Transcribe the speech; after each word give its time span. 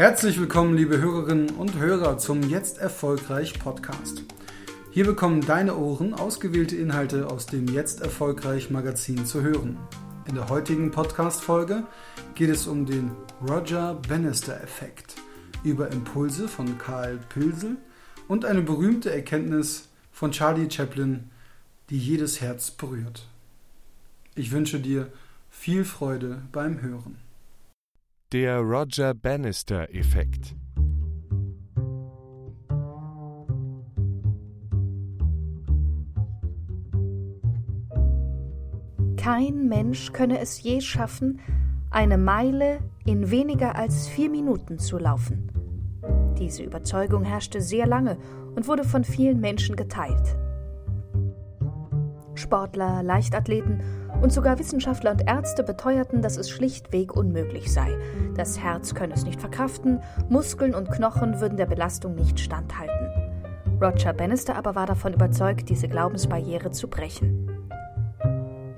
Herzlich 0.00 0.40
willkommen, 0.40 0.78
liebe 0.78 0.96
Hörerinnen 0.96 1.50
und 1.50 1.76
Hörer, 1.76 2.16
zum 2.16 2.42
Jetzt 2.48 2.78
Erfolgreich 2.78 3.58
Podcast. 3.58 4.24
Hier 4.90 5.04
bekommen 5.04 5.42
deine 5.42 5.76
Ohren 5.76 6.14
ausgewählte 6.14 6.74
Inhalte 6.74 7.28
aus 7.28 7.44
dem 7.44 7.68
Jetzt 7.68 8.00
Erfolgreich 8.00 8.70
Magazin 8.70 9.26
zu 9.26 9.42
hören. 9.42 9.76
In 10.26 10.36
der 10.36 10.48
heutigen 10.48 10.90
Podcast-Folge 10.90 11.82
geht 12.34 12.48
es 12.48 12.66
um 12.66 12.86
den 12.86 13.10
Roger 13.46 14.00
Bannister-Effekt, 14.08 15.16
über 15.64 15.92
Impulse 15.92 16.48
von 16.48 16.78
Karl 16.78 17.18
Pilsel 17.28 17.76
und 18.26 18.46
eine 18.46 18.62
berühmte 18.62 19.12
Erkenntnis 19.12 19.90
von 20.12 20.32
Charlie 20.32 20.70
Chaplin, 20.70 21.28
die 21.90 21.98
jedes 21.98 22.40
Herz 22.40 22.70
berührt. 22.70 23.28
Ich 24.34 24.50
wünsche 24.50 24.80
dir 24.80 25.12
viel 25.50 25.84
Freude 25.84 26.40
beim 26.52 26.80
Hören. 26.80 27.18
Der 28.32 28.60
Roger 28.60 29.12
Bannister-Effekt. 29.12 30.54
Kein 39.16 39.68
Mensch 39.68 40.12
könne 40.12 40.38
es 40.38 40.62
je 40.62 40.80
schaffen, 40.80 41.40
eine 41.90 42.18
Meile 42.18 42.78
in 43.04 43.32
weniger 43.32 43.74
als 43.74 44.06
vier 44.06 44.30
Minuten 44.30 44.78
zu 44.78 44.98
laufen. 44.98 45.50
Diese 46.38 46.62
Überzeugung 46.62 47.24
herrschte 47.24 47.60
sehr 47.60 47.88
lange 47.88 48.16
und 48.54 48.68
wurde 48.68 48.84
von 48.84 49.02
vielen 49.02 49.40
Menschen 49.40 49.74
geteilt. 49.74 50.36
Sportler, 52.36 53.02
Leichtathleten 53.02 53.82
und 54.20 54.32
sogar 54.32 54.58
Wissenschaftler 54.58 55.12
und 55.12 55.26
Ärzte 55.26 55.62
beteuerten, 55.62 56.22
dass 56.22 56.36
es 56.36 56.50
schlichtweg 56.50 57.16
unmöglich 57.16 57.72
sei. 57.72 57.96
Das 58.36 58.60
Herz 58.60 58.94
könne 58.94 59.14
es 59.14 59.24
nicht 59.24 59.40
verkraften, 59.40 60.00
Muskeln 60.28 60.74
und 60.74 60.90
Knochen 60.90 61.40
würden 61.40 61.56
der 61.56 61.66
Belastung 61.66 62.14
nicht 62.14 62.38
standhalten. 62.40 63.08
Roger 63.80 64.12
Bannister 64.12 64.56
aber 64.56 64.74
war 64.74 64.86
davon 64.86 65.14
überzeugt, 65.14 65.68
diese 65.68 65.88
Glaubensbarriere 65.88 66.70
zu 66.70 66.88
brechen. 66.88 67.48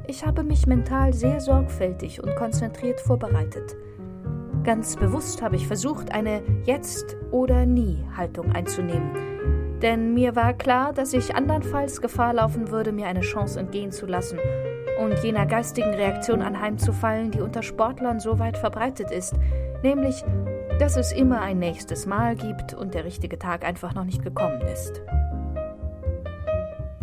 Ich 0.07 0.25
habe 0.25 0.45
mich 0.45 0.67
mental 0.67 1.12
sehr 1.12 1.41
sorgfältig 1.41 2.23
und 2.23 2.37
konzentriert 2.37 3.01
vorbereitet. 3.01 3.77
Ganz 4.62 4.95
bewusst 4.95 5.43
habe 5.43 5.56
ich 5.56 5.67
versucht, 5.67 6.12
eine 6.12 6.43
Jetzt- 6.65 7.17
oder 7.33 7.67
Nie-Haltung 7.67 8.53
einzunehmen. 8.53 9.11
Denn 9.81 10.15
mir 10.15 10.37
war 10.37 10.55
klar, 10.55 10.93
dass 10.93 11.12
ich 11.12 11.34
andernfalls 11.34 12.01
Gefahr 12.01 12.34
laufen 12.34 12.71
würde, 12.71 12.93
mir 12.93 13.06
eine 13.06 13.23
Chance 13.23 13.59
entgehen 13.59 13.91
zu 13.91 14.06
lassen 14.06 14.39
und 15.01 15.19
jener 15.23 15.47
geistigen 15.47 15.95
Reaktion 15.95 16.43
anheimzufallen, 16.43 17.31
die 17.31 17.41
unter 17.41 17.62
Sportlern 17.62 18.21
so 18.21 18.39
weit 18.39 18.57
verbreitet 18.57 19.11
ist, 19.11 19.34
nämlich, 19.83 20.25
dass 20.79 20.97
es 20.97 21.12
immer 21.12 21.41
ein 21.41 21.59
nächstes 21.59 22.07
Mal 22.07 22.37
gibt 22.37 22.75
und 22.75 22.95
der 22.95 23.05
richtige 23.05 23.39
Tag 23.39 23.65
einfach 23.65 23.95
noch 23.95 24.05
nicht 24.05 24.23
gekommen 24.23 24.61
ist. 24.62 25.03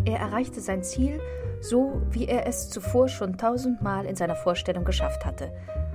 Er 0.04 0.18
erreichte 0.18 0.60
sein 0.60 0.82
Ziel, 0.82 1.20
so 1.60 2.00
wie 2.10 2.26
er 2.26 2.46
es 2.46 2.70
zuvor 2.70 3.08
schon 3.08 3.36
tausendmal 3.36 4.06
in 4.06 4.16
seiner 4.16 4.36
Vorstellung 4.36 4.84
geschafft 4.84 5.26
hatte. 5.26 5.52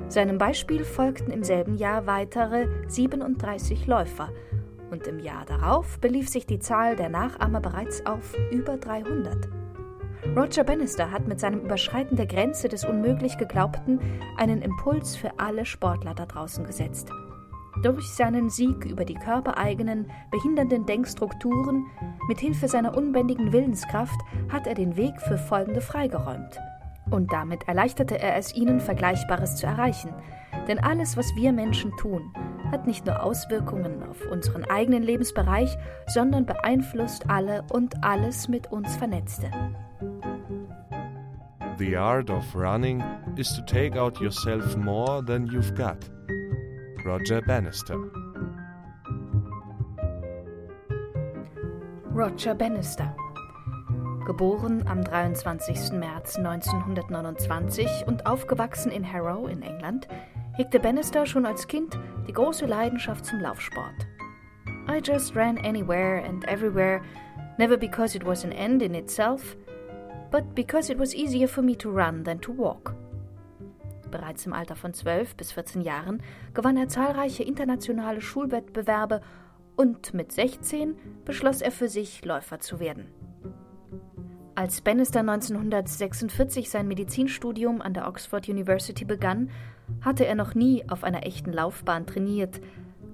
Seinem 0.07 0.37
Beispiel 0.37 0.83
folgten 0.83 1.31
im 1.31 1.43
selben 1.43 1.75
Jahr 1.75 2.05
weitere 2.05 2.67
37 2.87 3.87
Läufer, 3.87 4.29
und 4.91 5.07
im 5.07 5.19
Jahr 5.19 5.45
darauf 5.45 5.99
belief 5.99 6.29
sich 6.29 6.45
die 6.45 6.59
Zahl 6.59 6.95
der 6.95 7.09
Nachahmer 7.09 7.59
bereits 7.59 8.05
auf 8.05 8.35
über 8.51 8.77
300. 8.77 9.64
Roger 10.33 10.63
Bannister 10.63 11.11
hat 11.11 11.27
mit 11.27 11.39
seinem 11.39 11.61
Überschreiten 11.61 12.17
der 12.17 12.25
Grenze 12.25 12.67
des 12.67 12.83
unmöglich 12.83 13.37
Geglaubten 13.37 13.99
einen 14.37 14.61
Impuls 14.61 15.15
für 15.15 15.39
alle 15.39 15.65
Sportler 15.65 16.13
da 16.13 16.25
draußen 16.25 16.65
gesetzt. 16.65 17.09
Durch 17.83 18.05
seinen 18.07 18.49
Sieg 18.49 18.85
über 18.85 19.05
die 19.05 19.15
körpereigenen, 19.15 20.09
behindernden 20.31 20.85
Denkstrukturen, 20.85 21.85
mit 22.27 22.39
Hilfe 22.39 22.67
seiner 22.67 22.97
unbändigen 22.97 23.53
Willenskraft, 23.53 24.19
hat 24.49 24.65
er 24.67 24.73
den 24.73 24.95
Weg 24.95 25.21
für 25.21 25.37
folgende 25.37 25.81
freigeräumt. 25.81 26.59
Und 27.11 27.31
damit 27.31 27.67
erleichterte 27.67 28.17
er 28.19 28.37
es 28.37 28.55
ihnen, 28.55 28.79
Vergleichbares 28.79 29.57
zu 29.57 29.67
erreichen. 29.67 30.13
Denn 30.67 30.79
alles, 30.79 31.17
was 31.17 31.35
wir 31.35 31.51
Menschen 31.51 31.91
tun, 31.97 32.33
hat 32.71 32.87
nicht 32.87 33.05
nur 33.05 33.21
Auswirkungen 33.21 34.01
auf 34.03 34.25
unseren 34.31 34.65
eigenen 34.65 35.03
Lebensbereich, 35.03 35.77
sondern 36.07 36.45
beeinflusst 36.45 37.29
alle 37.29 37.63
und 37.71 38.03
alles 38.03 38.47
mit 38.47 38.71
uns 38.71 38.95
Vernetzte. 38.95 39.51
The 41.77 41.97
art 41.97 42.29
of 42.29 42.55
running 42.55 43.01
is 43.35 43.51
to 43.53 43.61
take 43.63 43.97
out 43.97 44.21
yourself 44.21 44.77
more 44.77 45.21
than 45.21 45.47
you've 45.47 45.75
got. 45.75 45.97
Roger 47.03 47.41
Bannister. 47.41 47.97
Roger 52.05 52.55
Bannister. 52.55 53.13
Geboren 54.25 54.87
am 54.87 55.03
23. 55.03 55.91
März 55.99 56.37
1929 56.37 58.05
und 58.07 58.25
aufgewachsen 58.25 58.89
in 58.89 59.03
Harrow 59.03 59.45
in 59.47 59.61
England, 59.61 60.07
hegte 60.53 60.79
Bannister 60.79 61.25
schon 61.25 61.45
als 61.45 61.67
Kind 61.67 61.99
die 62.25 62.33
große 62.33 62.65
Leidenschaft 62.65 63.25
zum 63.25 63.41
Laufsport. 63.41 64.07
I 64.87 65.01
just 65.03 65.35
ran 65.35 65.57
anywhere 65.57 66.23
and 66.23 66.47
everywhere, 66.47 67.01
never 67.57 67.75
because 67.75 68.15
it 68.15 68.25
was 68.25 68.45
an 68.45 68.53
end 68.53 68.81
in 68.81 68.95
itself, 68.95 69.57
but 70.35 70.53
because 70.53 70.91
it 70.91 70.99
was 70.99 71.15
easier 71.15 71.47
for 71.47 71.61
me 71.61 71.77
to 71.77 71.89
run 71.89 72.25
than 72.25 72.41
to 72.41 72.51
walk. 72.51 72.93
Bereits 74.11 74.45
im 74.45 74.51
Alter 74.51 74.75
von 74.75 74.93
12 74.93 75.37
bis 75.37 75.53
14 75.53 75.79
Jahren 75.79 76.21
gewann 76.53 76.75
er 76.75 76.89
zahlreiche 76.89 77.43
internationale 77.43 78.19
Schulwettbewerbe 78.19 79.21
und 79.77 80.13
mit 80.13 80.33
16 80.33 80.97
beschloss 81.23 81.61
er 81.61 81.71
für 81.71 81.87
sich, 81.87 82.25
Läufer 82.25 82.59
zu 82.59 82.81
werden. 82.81 83.07
Als 84.55 84.81
Bannister 84.81 85.21
1946 85.21 86.69
sein 86.69 86.89
Medizinstudium 86.89 87.81
an 87.81 87.93
der 87.93 88.05
Oxford 88.05 88.49
University 88.49 89.05
begann, 89.05 89.49
hatte 90.01 90.25
er 90.25 90.35
noch 90.35 90.53
nie 90.53 90.83
auf 90.89 91.05
einer 91.05 91.25
echten 91.25 91.53
Laufbahn 91.53 92.07
trainiert, 92.07 92.59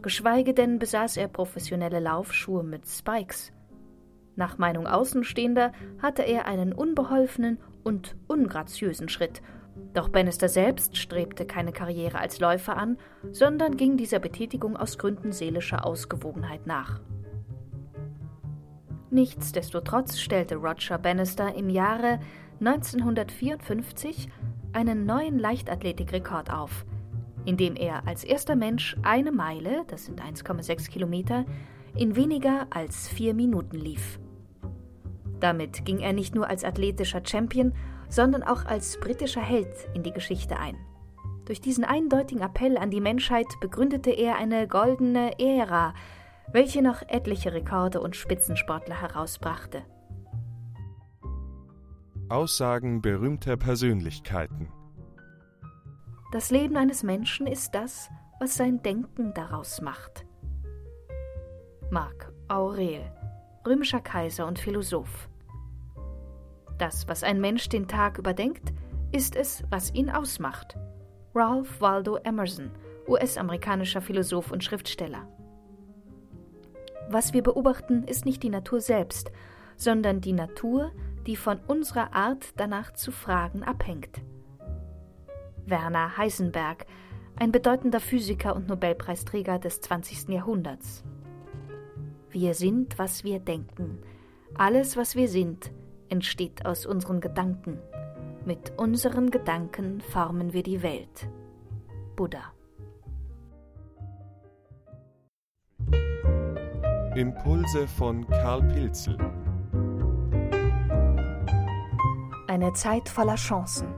geschweige 0.02 0.56
denn 0.56 0.80
besaß 0.80 1.18
er 1.18 1.28
professionelle 1.28 2.00
Laufschuhe 2.00 2.64
mit 2.64 2.88
Spikes. 2.88 3.54
Nach 4.36 4.58
Meinung 4.58 4.88
Außenstehender 4.88 5.72
hatte 6.02 6.24
er 6.24 6.46
einen 6.46 6.74
unbeholfenen 6.74 7.60
und 7.84 8.16
ungraziösen 8.28 9.10
Schritt. 9.10 9.42
Doch 9.94 10.10
Bannister 10.10 10.50
selbst 10.50 10.98
strebte 10.98 11.46
keine 11.46 11.72
Karriere 11.72 12.20
als 12.20 12.40
Läufer 12.40 12.78
an, 12.78 12.98
sondern 13.32 13.78
ging 13.78 13.98
dieser 13.98 14.20
Betätigung 14.20 14.78
aus 14.78 14.98
Gründen 14.98 15.32
seelischer 15.32 15.86
Ausgewogenheit 15.86 16.66
nach. 16.66 17.02
Nichtsdestotrotz 19.10 20.20
stellte 20.20 20.56
Roger 20.56 20.98
Bannister 20.98 21.54
im 21.56 21.70
Jahre 21.70 22.20
1954 22.62 24.30
einen 24.72 25.06
neuen 25.06 25.38
Leichtathletikrekord 25.38 26.52
auf, 26.52 26.86
indem 27.44 27.76
er 27.76 28.08
als 28.08 28.24
erster 28.24 28.56
Mensch 28.56 28.96
eine 29.04 29.34
Meile, 29.34 29.84
das 29.88 30.06
sind 30.06 30.22
1,6 30.22 30.90
Kilometer, 30.90 31.46
in 31.96 32.16
weniger 32.16 32.68
als 32.70 33.08
vier 33.08 33.34
Minuten 33.34 33.78
lief. 33.78 34.20
Damit 35.40 35.86
ging 35.86 36.00
er 36.00 36.14
nicht 36.14 36.36
nur 36.36 36.48
als 36.48 36.64
athletischer 36.64 37.22
Champion, 37.26 37.74
sondern 38.10 38.44
auch 38.44 38.66
als 38.66 39.00
britischer 39.00 39.42
Held 39.42 39.74
in 39.94 40.04
die 40.04 40.12
Geschichte 40.12 40.58
ein. 40.58 40.76
Durch 41.46 41.62
diesen 41.62 41.84
eindeutigen 41.84 42.44
Appell 42.44 42.78
an 42.78 42.92
die 42.92 43.02
Menschheit 43.02 43.48
begründete 43.60 44.12
er 44.12 44.36
eine 44.36 44.68
goldene 44.68 45.40
Ära, 45.40 45.94
welche 46.54 46.82
noch 46.82 47.02
etliche 47.08 47.54
Rekorde 47.54 48.02
und 48.02 48.16
Spitzensportler 48.16 49.02
herausbrachte. 49.02 49.84
Aussagen 52.30 53.02
berühmter 53.02 53.58
Persönlichkeiten. 53.58 54.70
Das 56.32 56.50
Leben 56.52 56.78
eines 56.78 57.04
Menschen 57.04 57.48
ist 57.48 57.76
das, 57.76 58.10
was 58.40 58.56
sein 58.56 58.82
Denken 58.82 59.34
daraus 59.34 59.82
macht. 59.82 60.26
Marc 61.92 62.32
Aurel, 62.48 63.02
römischer 63.68 64.00
Kaiser 64.00 64.48
und 64.48 64.58
Philosoph. 64.58 65.28
Das, 66.78 67.10
was 67.10 67.22
ein 67.22 67.42
Mensch 67.42 67.68
den 67.68 67.90
Tag 67.90 68.18
überdenkt, 68.18 68.72
ist 69.12 69.36
es, 69.36 69.66
was 69.70 69.94
ihn 69.94 70.10
ausmacht. 70.10 70.78
Ralph 71.36 71.82
Waldo 71.82 72.16
Emerson, 72.16 72.72
US-amerikanischer 73.10 74.00
Philosoph 74.00 74.54
und 74.54 74.64
Schriftsteller. 74.64 75.28
Was 77.10 77.34
wir 77.34 77.44
beobachten, 77.44 78.06
ist 78.06 78.24
nicht 78.24 78.42
die 78.42 78.50
Natur 78.50 78.80
selbst, 78.80 79.30
sondern 79.76 80.22
die 80.22 80.32
Natur, 80.32 80.94
die 81.28 81.36
von 81.36 81.60
unserer 81.68 82.14
Art 82.14 82.54
danach 82.56 82.94
zu 82.94 83.12
fragen 83.12 83.64
abhängt. 83.64 84.22
Werner 85.66 86.16
Heisenberg, 86.16 86.86
ein 87.36 87.52
bedeutender 87.52 88.00
Physiker 88.00 88.56
und 88.56 88.70
Nobelpreisträger 88.70 89.60
des 89.60 89.82
20. 89.82 90.30
Jahrhunderts. 90.30 91.04
Wir 92.32 92.54
sind, 92.54 92.98
was 92.98 93.24
wir 93.24 93.40
denken. 93.40 94.00
Alles, 94.56 94.98
was 94.98 95.16
wir 95.16 95.28
sind, 95.28 95.72
entsteht 96.10 96.66
aus 96.66 96.86
unseren 96.86 97.22
Gedanken. 97.22 97.80
Mit 98.46 98.74
unseren 98.78 99.30
Gedanken 99.32 100.02
formen 100.02 100.54
wir 100.54 100.64
die 100.64 100.82
Welt. 100.82 101.30
Buddha 102.16 102.54
Impulse 107.16 107.88
von 107.88 108.26
Karl 108.30 108.64
Pilzel. 108.64 109.18
Eine 112.48 112.72
Zeit 112.74 113.10
voller 113.10 113.36
Chancen. 113.36 113.94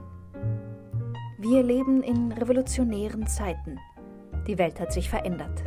Wir 1.38 1.62
leben 1.62 2.02
in 2.02 2.32
revolutionären 2.32 3.28
Zeiten. 3.28 3.80
Die 4.48 4.58
Welt 4.58 4.80
hat 4.80 4.92
sich 4.92 5.12
verändert. 5.12 5.64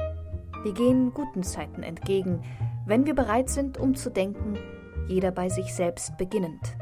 Wir 0.67 0.75
gehen 0.75 1.15
guten 1.15 1.45
Zeiten 1.45 1.85
entgegen, 1.85 2.43
wenn 2.87 3.07
wir 3.07 3.15
bereit 3.15 3.49
sind, 3.49 3.79
umzudenken, 3.79 4.59
jeder 5.07 5.31
bei 5.31 5.49
sich 5.49 5.73
selbst 5.73 6.19
beginnend. 6.19 6.77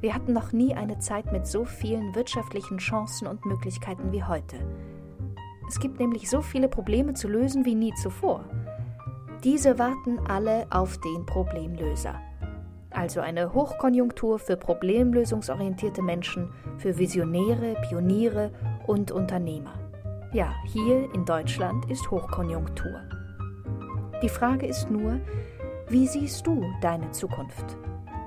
Wir 0.00 0.14
hatten 0.14 0.32
noch 0.32 0.52
nie 0.52 0.74
eine 0.74 0.98
Zeit 0.98 1.30
mit 1.30 1.46
so 1.46 1.66
vielen 1.66 2.14
wirtschaftlichen 2.14 2.78
Chancen 2.78 3.28
und 3.28 3.44
Möglichkeiten 3.44 4.12
wie 4.12 4.24
heute. 4.24 4.56
Es 5.68 5.78
gibt 5.78 6.00
nämlich 6.00 6.30
so 6.30 6.40
viele 6.40 6.70
Probleme 6.70 7.12
zu 7.12 7.28
lösen 7.28 7.66
wie 7.66 7.74
nie 7.74 7.92
zuvor. 8.02 8.46
Diese 9.44 9.78
warten 9.78 10.18
alle 10.26 10.66
auf 10.70 10.96
den 11.02 11.26
Problemlöser. 11.26 12.18
Also 12.88 13.20
eine 13.20 13.52
Hochkonjunktur 13.52 14.38
für 14.38 14.56
problemlösungsorientierte 14.56 16.00
Menschen, 16.00 16.50
für 16.78 16.96
Visionäre, 16.96 17.74
Pioniere 17.86 18.52
und 18.86 19.10
Unternehmer. 19.10 19.87
Ja, 20.30 20.54
hier 20.66 21.08
in 21.14 21.24
Deutschland 21.24 21.90
ist 21.90 22.10
Hochkonjunktur. 22.10 23.00
Die 24.22 24.28
Frage 24.28 24.66
ist 24.66 24.90
nur, 24.90 25.18
wie 25.88 26.06
siehst 26.06 26.46
du 26.46 26.62
deine 26.82 27.10
Zukunft? 27.12 27.78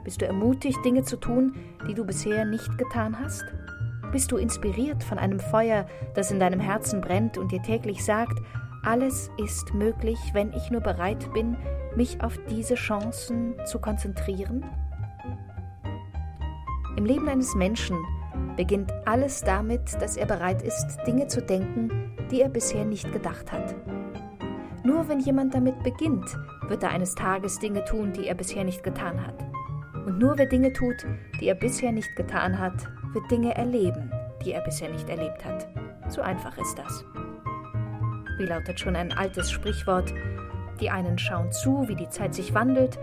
Bist 0.04 0.20
du 0.20 0.26
ermutigt, 0.26 0.84
Dinge 0.84 1.04
zu 1.04 1.16
tun, 1.18 1.54
die 1.88 1.94
du 1.94 2.04
bisher 2.04 2.44
nicht 2.46 2.76
getan 2.80 3.20
hast? 3.20 3.46
Bist 4.12 4.32
du 4.32 4.38
inspiriert 4.38 5.04
von 5.04 5.20
einem 5.20 5.40
Feuer, 5.40 5.86
das 6.16 6.32
in 6.32 6.40
deinem 6.40 6.60
Herzen 6.60 7.02
brennt 7.02 7.38
und 7.38 7.52
dir 7.52 7.62
täglich 7.62 8.04
sagt, 8.04 8.42
alles 8.84 9.30
ist 9.38 9.76
möglich, 9.76 10.18
wenn 10.34 10.54
ich 10.54 10.72
nur 10.72 10.82
bereit 10.82 11.32
bin, 11.34 11.56
mich 11.96 12.24
auf 12.24 12.36
diese 12.50 12.74
Chancen 12.74 13.54
zu 13.68 13.78
konzentrieren? 13.78 14.66
Im 16.98 17.06
Leben 17.06 17.30
eines 17.30 17.54
Menschen 17.54 17.96
beginnt 18.56 18.92
alles 19.06 19.42
damit, 19.42 20.02
dass 20.02 20.18
er 20.18 20.26
bereit 20.26 20.62
ist, 20.62 20.98
Dinge 21.08 21.28
zu 21.28 21.42
denken, 21.42 22.14
die 22.30 22.42
er 22.42 22.50
bisher 22.50 22.86
nicht 22.86 23.12
gedacht 23.12 23.52
hat. 23.52 23.76
Nur 24.84 25.08
wenn 25.08 25.20
jemand 25.20 25.54
damit 25.54 25.84
beginnt, 25.84 26.36
wird 26.68 26.84
er 26.84 26.90
eines 26.90 27.14
Tages 27.16 27.60
Dinge 27.60 27.84
tun, 27.86 28.14
die 28.14 28.28
er 28.28 28.36
bisher 28.36 28.64
nicht 28.64 28.84
getan 28.84 29.26
hat. 29.26 29.36
Und 30.06 30.18
nur 30.18 30.38
wer 30.38 30.48
Dinge 30.48 30.74
tut, 30.74 31.06
die 31.40 31.48
er 31.48 31.56
bisher 31.56 31.92
nicht 31.92 32.16
getan 32.16 32.58
hat, 32.58 32.90
wird 33.14 33.30
Dinge 33.30 33.56
erleben, 33.56 34.12
die 34.44 34.54
er 34.54 34.62
bisher 34.62 34.90
nicht 34.90 35.08
erlebt 35.10 35.46
hat. 35.46 35.68
So 36.10 36.22
einfach 36.22 36.58
ist 36.58 36.78
das. 36.78 37.06
Wie 38.38 38.46
lautet 38.46 38.80
schon 38.80 38.96
ein 38.96 39.12
altes 39.12 39.52
Sprichwort? 39.52 40.14
Die 40.80 40.90
einen 40.90 41.20
schauen 41.20 41.52
zu, 41.52 41.88
wie 41.88 41.96
die 41.96 42.10
Zeit 42.10 42.34
sich 42.34 42.56
wandelt, 42.56 42.98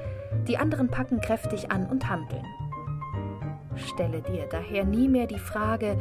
die 0.49 0.59
anderen 0.59 0.89
packen 0.89 1.21
kräftig 1.21 1.71
an 1.71 1.87
und 1.87 2.09
handeln. 2.09 2.45
Stelle 3.79 4.23
dir 4.23 4.47
daher 4.51 4.85
nie 4.85 5.09
mehr 5.09 5.27
die 5.27 5.39
Frage, 5.39 5.97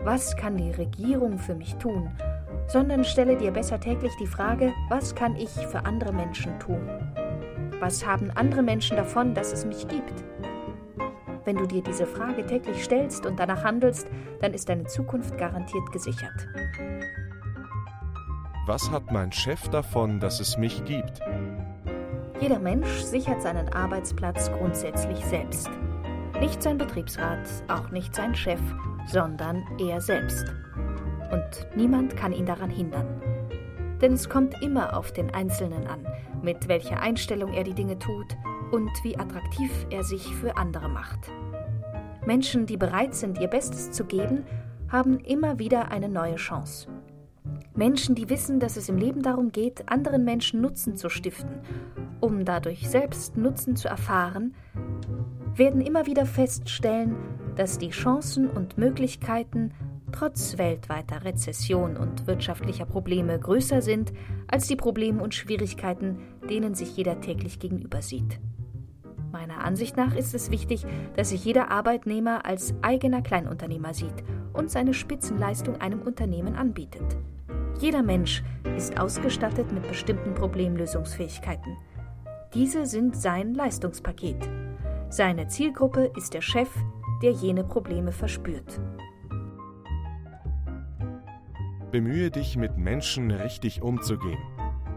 was 0.00 0.36
kann 0.36 0.56
die 0.56 0.70
Regierung 0.70 1.38
für 1.38 1.54
mich 1.54 1.74
tun, 1.76 2.10
sondern 2.66 3.04
stelle 3.04 3.36
dir 3.36 3.50
besser 3.50 3.80
täglich 3.80 4.12
die 4.20 4.26
Frage, 4.26 4.72
was 4.88 5.14
kann 5.14 5.36
ich 5.36 5.50
für 5.50 5.84
andere 5.84 6.12
Menschen 6.12 6.58
tun? 6.58 6.88
Was 7.80 8.06
haben 8.06 8.30
andere 8.30 8.62
Menschen 8.62 8.96
davon, 8.96 9.34
dass 9.34 9.52
es 9.52 9.64
mich 9.64 9.88
gibt? 9.88 10.24
Wenn 11.44 11.56
du 11.56 11.66
dir 11.66 11.82
diese 11.82 12.06
Frage 12.06 12.46
täglich 12.46 12.84
stellst 12.84 13.26
und 13.26 13.40
danach 13.40 13.64
handelst, 13.64 14.06
dann 14.40 14.54
ist 14.54 14.68
deine 14.68 14.84
Zukunft 14.84 15.36
garantiert 15.36 15.90
gesichert. 15.90 16.46
Was 18.66 18.88
hat 18.92 19.10
mein 19.10 19.32
Chef 19.32 19.68
davon, 19.68 20.20
dass 20.20 20.38
es 20.38 20.56
mich 20.56 20.84
gibt? 20.84 21.20
Jeder 22.40 22.60
Mensch 22.60 23.00
sichert 23.00 23.42
seinen 23.42 23.68
Arbeitsplatz 23.72 24.50
grundsätzlich 24.52 25.24
selbst. 25.24 25.68
Nicht 26.42 26.60
sein 26.60 26.76
Betriebsrat, 26.76 27.48
auch 27.68 27.92
nicht 27.92 28.16
sein 28.16 28.34
Chef, 28.34 28.58
sondern 29.06 29.62
er 29.78 30.00
selbst. 30.00 30.44
Und 31.30 31.76
niemand 31.76 32.16
kann 32.16 32.32
ihn 32.32 32.46
daran 32.46 32.68
hindern. 32.68 33.22
Denn 34.00 34.14
es 34.14 34.28
kommt 34.28 34.60
immer 34.60 34.98
auf 34.98 35.12
den 35.12 35.32
Einzelnen 35.32 35.86
an, 35.86 36.04
mit 36.42 36.66
welcher 36.66 37.00
Einstellung 37.00 37.52
er 37.52 37.62
die 37.62 37.74
Dinge 37.74 37.96
tut 37.96 38.26
und 38.72 38.90
wie 39.04 39.16
attraktiv 39.16 39.70
er 39.90 40.02
sich 40.02 40.34
für 40.34 40.56
andere 40.56 40.88
macht. 40.88 41.30
Menschen, 42.26 42.66
die 42.66 42.76
bereit 42.76 43.14
sind, 43.14 43.38
ihr 43.38 43.46
Bestes 43.46 43.92
zu 43.92 44.04
geben, 44.04 44.44
haben 44.88 45.20
immer 45.20 45.60
wieder 45.60 45.92
eine 45.92 46.08
neue 46.08 46.34
Chance. 46.34 46.88
Menschen, 47.76 48.16
die 48.16 48.28
wissen, 48.28 48.58
dass 48.58 48.76
es 48.76 48.88
im 48.88 48.96
Leben 48.96 49.22
darum 49.22 49.52
geht, 49.52 49.88
anderen 49.88 50.24
Menschen 50.24 50.60
Nutzen 50.60 50.96
zu 50.96 51.08
stiften, 51.08 51.60
um 52.18 52.44
dadurch 52.44 52.90
selbst 52.90 53.36
Nutzen 53.36 53.76
zu 53.76 53.86
erfahren, 53.86 54.56
werden 55.54 55.80
immer 55.80 56.06
wieder 56.06 56.26
feststellen, 56.26 57.16
dass 57.56 57.78
die 57.78 57.90
Chancen 57.90 58.48
und 58.48 58.78
Möglichkeiten 58.78 59.72
trotz 60.12 60.58
weltweiter 60.58 61.24
Rezession 61.24 61.96
und 61.96 62.26
wirtschaftlicher 62.26 62.84
Probleme 62.84 63.38
größer 63.38 63.82
sind 63.82 64.12
als 64.46 64.66
die 64.68 64.76
Probleme 64.76 65.22
und 65.22 65.34
Schwierigkeiten, 65.34 66.18
denen 66.48 66.74
sich 66.74 66.96
jeder 66.96 67.20
täglich 67.20 67.58
gegenüber 67.58 68.02
sieht. 68.02 68.38
Meiner 69.32 69.64
Ansicht 69.64 69.96
nach 69.96 70.14
ist 70.14 70.34
es 70.34 70.50
wichtig, 70.50 70.84
dass 71.16 71.30
sich 71.30 71.42
jeder 71.44 71.70
Arbeitnehmer 71.70 72.44
als 72.44 72.74
eigener 72.82 73.22
Kleinunternehmer 73.22 73.94
sieht 73.94 74.22
und 74.52 74.70
seine 74.70 74.92
Spitzenleistung 74.92 75.80
einem 75.80 76.02
Unternehmen 76.02 76.54
anbietet. 76.54 77.16
Jeder 77.80 78.02
Mensch 78.02 78.42
ist 78.76 79.00
ausgestattet 79.00 79.72
mit 79.72 79.88
bestimmten 79.88 80.34
Problemlösungsfähigkeiten. 80.34 81.76
Diese 82.52 82.84
sind 82.84 83.16
sein 83.16 83.54
Leistungspaket. 83.54 84.36
Seine 85.12 85.46
Zielgruppe 85.46 86.10
ist 86.16 86.32
der 86.32 86.40
Chef, 86.40 86.70
der 87.20 87.32
jene 87.32 87.64
Probleme 87.64 88.12
verspürt. 88.12 88.80
Bemühe 91.90 92.30
dich, 92.30 92.56
mit 92.56 92.78
Menschen 92.78 93.30
richtig 93.30 93.82
umzugehen. 93.82 94.38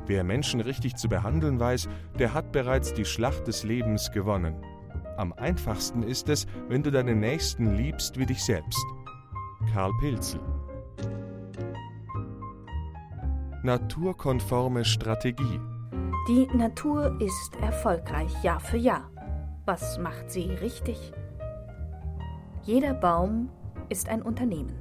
Wer 0.06 0.24
Menschen 0.24 0.62
richtig 0.62 0.96
zu 0.96 1.10
behandeln 1.10 1.60
weiß, 1.60 1.90
der 2.18 2.34
hat 2.34 2.54
bereits 2.54 2.94
die 2.94 3.04
Schlacht 3.04 3.46
des 3.48 3.66
Lebens 3.66 4.10
gewonnen. 4.14 4.56
Am 5.18 5.34
einfachsten 5.34 6.02
ist 6.02 6.30
es, 6.30 6.48
wenn 6.70 6.82
du 6.82 6.92
deinen 6.92 7.20
Nächsten 7.20 7.76
liebst 7.76 8.18
wie 8.18 8.26
dich 8.26 8.42
selbst. 8.42 8.86
Karl 9.74 9.92
Pilzel 10.00 10.40
Naturkonforme 13.64 14.86
Strategie 14.86 15.60
Die 16.30 16.48
Natur 16.56 17.19
ist 17.19 17.54
erfolgreich 17.62 18.31
Jahr 18.44 18.62
für 18.62 18.78
Jahr. 18.78 19.12
Was 19.66 19.98
macht 19.98 20.30
sie 20.30 20.52
richtig? 20.62 21.12
Jeder 22.62 22.94
Baum 22.94 23.50
ist 23.90 24.10
ein 24.10 24.22
Unternehmen. 24.22 24.78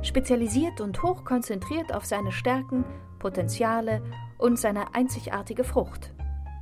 Spezialisiert 0.00 0.80
und 0.80 1.02
hochkonzentriert 1.02 1.94
auf 1.94 2.06
seine 2.06 2.32
Stärken, 2.32 2.86
Potenziale 3.18 4.02
und 4.38 4.58
seine 4.58 4.94
einzigartige 4.94 5.62
Frucht. 5.62 6.14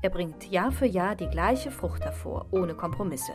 Er 0.02 0.10
bringt 0.10 0.50
Jahr 0.50 0.72
für 0.72 0.86
Jahr 0.86 1.14
die 1.14 1.28
gleiche 1.28 1.70
Frucht 1.70 2.04
hervor, 2.04 2.46
ohne 2.50 2.74
Kompromisse. 2.74 3.34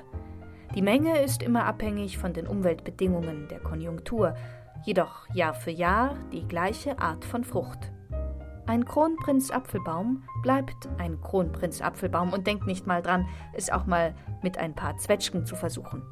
Die 0.76 0.82
Menge 0.82 1.22
ist 1.22 1.42
immer 1.42 1.64
abhängig 1.64 2.18
von 2.18 2.34
den 2.34 2.48
Umweltbedingungen 2.48 3.48
der 3.48 3.60
Konjunktur, 3.60 4.36
jedoch 4.84 5.30
Jahr 5.34 5.54
für 5.54 5.72
Jahr 5.72 6.16
die 6.34 6.46
gleiche 6.46 7.00
Art 7.00 7.24
von 7.24 7.46
Frucht. 7.46 7.94
Ein 8.68 8.86
Kronprinz-Apfelbaum 8.86 10.24
bleibt 10.44 10.88
ein 10.98 11.20
Kronprinz-Apfelbaum 11.22 12.32
und 12.32 12.48
denkt 12.48 12.68
nicht 12.68 12.88
mal 12.88 13.02
dran, 13.02 13.28
es 13.54 13.70
auch 13.70 13.86
mal 13.86 14.14
mit 14.42 14.58
ein 14.58 14.76
paar 14.76 14.98
Zwetschgen 14.98 15.46
zu 15.46 15.56
versuchen. 15.56 16.04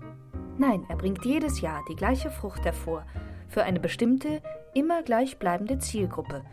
Nein, 0.57 0.83
er 0.89 0.97
bringt 0.97 1.23
jedes 1.25 1.61
Jahr 1.61 1.83
die 1.87 1.95
gleiche 1.95 2.29
Frucht 2.29 2.65
hervor, 2.65 3.05
für 3.47 3.63
eine 3.63 3.79
bestimmte, 3.79 4.41
immer 4.73 5.01
gleichbleibende 5.03 5.79
Zielgruppe, 5.79 6.43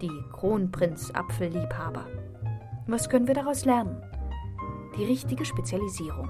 die 0.00 0.22
Kronprinz-Apfelliebhaber. 0.32 2.06
Was 2.86 3.08
können 3.08 3.26
wir 3.26 3.34
daraus 3.34 3.64
lernen? 3.64 4.02
Die 4.96 5.04
richtige 5.04 5.44
Spezialisierung. 5.44 6.28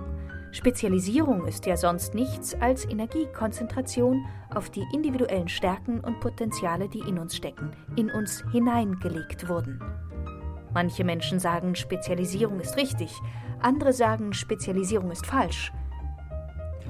Spezialisierung 0.57 1.47
ist 1.47 1.67
ja 1.67 1.77
sonst 1.77 2.15
nichts 2.15 2.55
als 2.55 2.87
Energiekonzentration 2.87 4.25
auf 4.55 4.71
die 4.71 4.87
individuellen 4.95 5.49
Stärken 5.49 6.01
und 6.01 6.19
Potenziale, 6.19 6.89
die 6.89 7.01
in 7.01 7.19
uns 7.19 7.37
stecken, 7.37 7.73
in 7.95 8.11
uns 8.11 8.43
hineingelegt 8.53 9.51
wurden. 9.51 9.83
Manche 10.73 11.05
Menschen 11.05 11.41
sagen, 11.41 11.75
Spezialisierung 11.75 12.59
ist 12.59 12.79
richtig, 12.79 13.13
andere 13.61 13.93
sagen, 13.93 14.33
Spezialisierung 14.33 15.11
ist 15.11 15.27
falsch. 15.27 15.75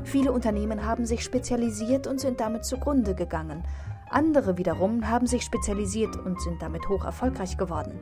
Viele 0.05 0.31
Unternehmen 0.31 0.87
haben 0.87 1.05
sich 1.05 1.25
spezialisiert 1.25 2.07
und 2.07 2.21
sind 2.21 2.39
damit 2.39 2.65
zugrunde 2.65 3.17
gegangen. 3.17 3.65
Andere 4.11 4.59
wiederum 4.59 5.09
haben 5.09 5.27
sich 5.27 5.43
spezialisiert 5.43 6.17
und 6.17 6.41
sind 6.41 6.63
damit 6.63 6.89
hoch 6.89 7.05
erfolgreich 7.05 7.57
geworden. 7.57 7.99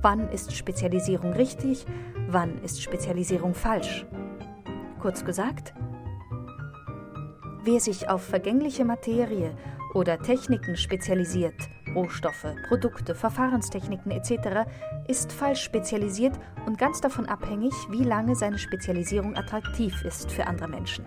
Wann 0.00 0.30
ist 0.30 0.56
Spezialisierung 0.56 1.34
richtig? 1.34 1.84
Wann 2.28 2.56
ist 2.62 2.82
Spezialisierung 2.82 3.52
falsch? 3.52 4.06
Kurz 5.04 5.22
gesagt, 5.22 5.74
wer 7.62 7.78
sich 7.78 8.08
auf 8.08 8.22
vergängliche 8.22 8.86
Materie 8.86 9.54
oder 9.92 10.18
Techniken 10.18 10.78
spezialisiert 10.78 11.52
Rohstoffe, 11.94 12.46
Produkte, 12.68 13.14
Verfahrenstechniken 13.14 14.10
etc. 14.10 14.66
ist 15.06 15.30
falsch 15.30 15.62
spezialisiert 15.62 16.32
und 16.64 16.78
ganz 16.78 17.02
davon 17.02 17.26
abhängig, 17.26 17.74
wie 17.90 18.02
lange 18.02 18.34
seine 18.34 18.56
Spezialisierung 18.56 19.36
attraktiv 19.36 20.02
ist 20.06 20.32
für 20.32 20.46
andere 20.46 20.68
Menschen. 20.68 21.04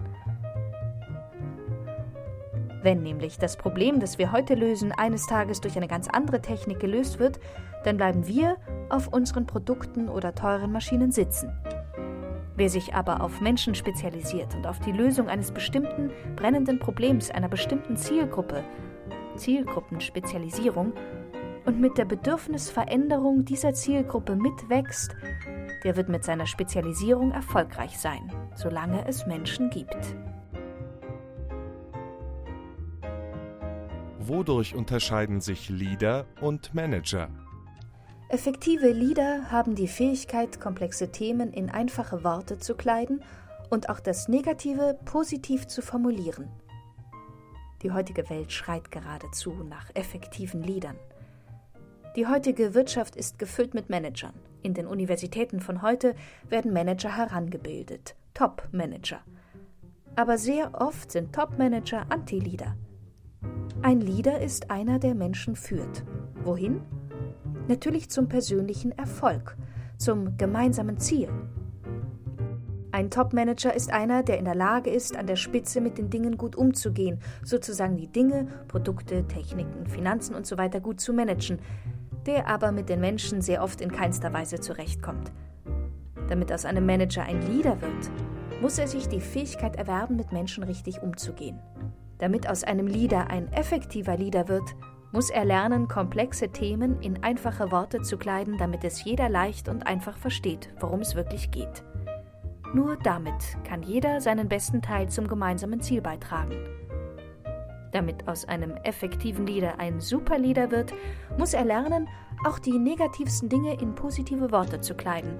Wenn 2.84 3.01
nämlich 3.01 3.39
das 3.39 3.58
Problem, 3.58 4.00
das 4.00 4.20
wir 4.20 4.32
heute 4.32 4.54
lösen, 4.54 4.92
eines 4.92 5.25
Tages 5.25 5.60
durch 5.60 5.75
eine 5.75 5.88
ganz 5.88 6.08
andere 6.08 6.39
Technik 6.39 6.80
gelöst 6.80 7.18
wird, 7.18 7.39
dann 7.84 7.98
bleiben 7.98 8.27
wir 8.27 8.58
auf 8.89 9.08
unseren 9.08 9.48
Produkten 9.48 10.08
oder 10.08 10.36
teuren 10.36 10.72
Maschinen 10.72 11.12
sitzen. 11.12 11.51
Wer 12.58 12.70
sich 12.70 12.96
aber 12.96 13.22
auf 13.22 13.40
Menschen 13.40 13.76
spezialisiert 13.76 14.56
und 14.56 14.66
auf 14.66 14.80
die 14.80 14.92
Lösung 14.92 15.30
eines 15.30 15.52
bestimmten 15.52 16.12
brennenden 16.36 16.80
Problems 16.80 17.30
einer 17.30 17.48
bestimmten 17.48 17.96
Zielgruppe, 17.96 18.64
Zielgruppenspezialisierung, 19.36 20.92
und 21.66 21.82
mit 21.82 21.98
der 21.98 22.06
Bedürfnisveränderung 22.06 23.44
dieser 23.44 23.74
Zielgruppe 23.74 24.38
mitwächst, 24.38 25.16
der 25.84 25.98
wird 25.98 26.08
mit 26.08 26.24
seiner 26.24 26.48
Spezialisierung 26.48 27.32
erfolgreich 27.32 28.00
sein, 28.00 28.32
solange 28.56 29.06
es 29.06 29.28
Menschen 29.28 29.70
gibt. 29.70 30.16
Wodurch 34.18 34.76
unterscheiden 34.76 35.42
sich 35.42 35.70
Leader 35.70 36.26
und 36.40 36.74
Manager? 36.74 37.28
Effektive 38.30 38.92
Leader 38.92 39.52
haben 39.52 39.74
die 39.76 39.88
Fähigkeit, 39.88 40.60
komplexe 40.60 41.14
Themen 41.14 41.54
in 41.54 41.70
einfache 41.70 42.26
Worte 42.26 42.60
zu 42.60 42.76
kleiden 42.76 43.24
und 43.70 43.88
auch 43.88 44.02
das 44.02 44.28
Negative 44.28 45.00
positiv 45.06 45.68
zu 45.68 45.82
formulieren. 45.82 46.50
Die 47.84 47.92
heutige 47.92 48.30
Welt 48.30 48.52
schreit 48.52 48.92
geradezu 48.92 49.54
nach 49.70 49.90
effektiven 49.94 50.62
Leadern. 50.62 50.98
Die 52.18 52.28
heutige 52.28 52.74
Wirtschaft 52.74 53.16
ist 53.16 53.40
gefüllt 53.40 53.74
mit 53.74 53.90
Managern. 53.90 54.34
In 54.62 54.74
den 54.74 54.88
Universitäten 54.88 55.62
von 55.62 55.82
heute 55.82 56.14
werden 56.50 56.74
Manager 56.74 57.16
herangebildet, 57.16 58.18
Top-Manager. 58.34 59.22
Aber 60.18 60.38
sehr 60.38 60.82
oft 60.82 61.14
sind 61.14 61.34
Top-Manager 61.34 62.06
Anti-Leader. 62.10 62.76
Ein 63.84 64.02
Leader 64.02 64.42
ist 64.42 64.70
einer, 64.70 65.00
der 65.00 65.16
Menschen 65.16 65.56
führt. 65.56 66.04
Wohin? 66.44 66.82
Natürlich 67.68 68.10
zum 68.10 68.30
persönlichen 68.30 68.98
Erfolg, 68.98 69.58
zum 69.98 70.38
gemeinsamen 70.38 71.00
Ziel. 71.00 71.28
Ein 72.92 73.12
Top-Manager 73.12 73.76
ist 73.76 73.92
einer, 73.92 74.24
der 74.24 74.40
in 74.40 74.46
der 74.46 74.56
Lage 74.56 74.90
ist, 74.90 75.18
an 75.18 75.28
der 75.28 75.36
Spitze 75.36 75.82
mit 75.82 75.98
den 75.98 76.10
Dingen 76.10 76.38
gut 76.38 76.56
umzugehen, 76.56 77.20
sozusagen 77.44 77.98
die 77.98 78.08
Dinge, 78.08 78.48
Produkte, 78.70 79.28
Techniken, 79.28 79.86
Finanzen 79.86 80.36
usw. 80.36 80.70
So 80.72 80.80
gut 80.80 81.02
zu 81.02 81.12
managen, 81.12 81.60
der 82.26 82.48
aber 82.48 82.72
mit 82.72 82.88
den 82.88 83.02
Menschen 83.02 83.42
sehr 83.42 83.62
oft 83.62 83.82
in 83.82 83.92
keinster 83.92 84.32
Weise 84.32 84.62
zurechtkommt. 84.62 85.34
Damit 86.30 86.54
aus 86.54 86.64
einem 86.64 86.86
Manager 86.86 87.24
ein 87.24 87.42
Leader 87.42 87.82
wird, 87.82 88.12
muss 88.62 88.80
er 88.80 88.88
sich 88.88 89.10
die 89.10 89.22
Fähigkeit 89.22 89.76
erwerben, 89.76 90.16
mit 90.16 90.32
Menschen 90.32 90.64
richtig 90.64 91.02
umzugehen. 91.02 91.60
Damit 92.18 92.50
aus 92.50 92.64
einem 92.64 92.88
Leader 92.88 93.30
ein 93.30 93.52
effektiver 93.52 94.18
Leader 94.18 94.48
wird, 94.48 94.76
muss 95.12 95.30
er 95.30 95.46
lernen, 95.46 95.88
komplexe 95.88 96.50
Themen 96.50 97.02
in 97.02 97.24
einfache 97.24 97.72
Worte 97.72 98.02
zu 98.02 98.18
kleiden, 98.18 98.58
damit 98.58 98.84
es 98.84 99.04
jeder 99.04 99.30
leicht 99.30 99.70
und 99.70 99.88
einfach 99.88 100.18
versteht, 100.18 100.70
worum 100.80 101.00
es 101.02 101.16
wirklich 101.16 101.52
geht. 101.52 101.84
Nur 102.74 102.98
damit 102.98 103.58
kann 103.64 103.84
jeder 103.84 104.20
seinen 104.20 104.50
besten 104.50 104.82
Teil 104.82 105.10
zum 105.10 105.28
gemeinsamen 105.28 105.80
Ziel 105.80 106.02
beitragen. 106.02 106.56
Damit 107.92 108.28
aus 108.28 108.46
einem 108.46 108.72
effektiven 108.84 109.48
Leader 109.48 109.80
ein 109.80 110.02
Superleader 110.02 110.72
wird, 110.72 110.94
muss 111.38 111.54
er 111.54 111.64
lernen, 111.64 112.08
auch 112.46 112.60
die 112.60 112.78
negativsten 112.78 113.50
Dinge 113.50 113.80
in 113.80 113.96
positive 113.96 114.52
Worte 114.52 114.82
zu 114.82 114.94
kleiden 114.94 115.40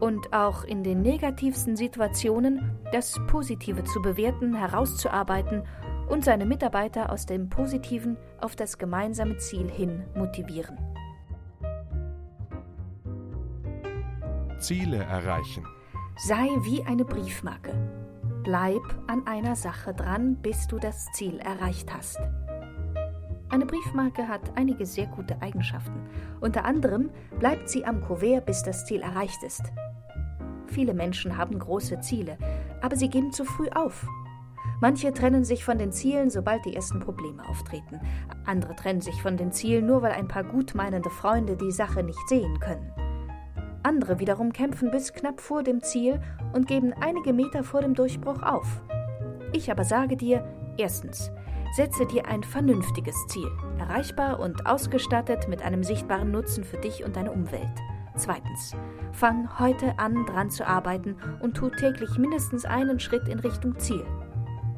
und 0.00 0.32
auch 0.32 0.64
in 0.64 0.84
den 0.84 1.02
negativsten 1.02 1.76
Situationen 1.76 2.78
das 2.92 3.18
Positive 3.26 3.84
zu 3.84 4.00
bewerten, 4.00 4.54
herauszuarbeiten 4.54 5.64
und 6.08 6.24
seine 6.24 6.46
Mitarbeiter 6.46 7.12
aus 7.12 7.26
dem 7.26 7.48
Positiven 7.48 8.16
auf 8.40 8.56
das 8.56 8.78
gemeinsame 8.78 9.36
Ziel 9.38 9.70
hin 9.70 10.04
motivieren. 10.14 10.78
Ziele 14.58 14.98
erreichen. 14.98 15.64
Sei 16.16 16.48
wie 16.62 16.82
eine 16.84 17.04
Briefmarke. 17.04 17.72
Bleib 18.42 18.82
an 19.06 19.26
einer 19.26 19.54
Sache 19.54 19.94
dran, 19.94 20.36
bis 20.36 20.66
du 20.66 20.78
das 20.78 21.06
Ziel 21.12 21.38
erreicht 21.38 21.94
hast. 21.94 22.18
Eine 23.50 23.66
Briefmarke 23.66 24.26
hat 24.26 24.40
einige 24.56 24.84
sehr 24.84 25.06
gute 25.06 25.40
Eigenschaften. 25.40 26.08
Unter 26.40 26.64
anderem 26.64 27.10
bleibt 27.38 27.68
sie 27.68 27.84
am 27.84 28.00
Kuvert, 28.02 28.46
bis 28.46 28.62
das 28.62 28.84
Ziel 28.84 29.00
erreicht 29.00 29.42
ist. 29.42 29.62
Viele 30.66 30.92
Menschen 30.92 31.36
haben 31.36 31.58
große 31.58 32.00
Ziele, 32.00 32.36
aber 32.82 32.96
sie 32.96 33.08
geben 33.08 33.32
zu 33.32 33.44
früh 33.44 33.68
auf 33.70 34.06
Manche 34.80 35.12
trennen 35.12 35.44
sich 35.44 35.64
von 35.64 35.78
den 35.78 35.92
Zielen, 35.92 36.30
sobald 36.30 36.64
die 36.64 36.74
ersten 36.74 37.00
Probleme 37.00 37.46
auftreten. 37.48 38.00
Andere 38.46 38.76
trennen 38.76 39.00
sich 39.00 39.20
von 39.22 39.36
den 39.36 39.52
Zielen 39.52 39.86
nur, 39.86 40.02
weil 40.02 40.12
ein 40.12 40.28
paar 40.28 40.44
gutmeinende 40.44 41.10
Freunde 41.10 41.56
die 41.56 41.72
Sache 41.72 42.02
nicht 42.02 42.28
sehen 42.28 42.60
können. 42.60 42.92
Andere 43.82 44.18
wiederum 44.18 44.52
kämpfen 44.52 44.90
bis 44.90 45.12
knapp 45.12 45.40
vor 45.40 45.62
dem 45.62 45.82
Ziel 45.82 46.20
und 46.52 46.66
geben 46.66 46.92
einige 47.00 47.32
Meter 47.32 47.64
vor 47.64 47.80
dem 47.80 47.94
Durchbruch 47.94 48.42
auf. 48.42 48.82
Ich 49.52 49.70
aber 49.70 49.84
sage 49.84 50.16
dir, 50.16 50.44
erstens, 50.76 51.30
setze 51.74 52.06
dir 52.06 52.26
ein 52.26 52.42
vernünftiges 52.42 53.16
Ziel, 53.28 53.48
erreichbar 53.78 54.40
und 54.40 54.66
ausgestattet 54.66 55.48
mit 55.48 55.62
einem 55.62 55.82
sichtbaren 55.82 56.30
Nutzen 56.30 56.64
für 56.64 56.78
dich 56.78 57.04
und 57.04 57.16
deine 57.16 57.32
Umwelt. 57.32 57.66
Zweitens, 58.16 58.74
fang 59.12 59.48
heute 59.58 59.98
an, 59.98 60.26
dran 60.26 60.50
zu 60.50 60.66
arbeiten 60.66 61.16
und 61.40 61.56
tu 61.56 61.70
täglich 61.70 62.18
mindestens 62.18 62.64
einen 62.64 62.98
Schritt 62.98 63.28
in 63.28 63.38
Richtung 63.38 63.78
Ziel. 63.78 64.04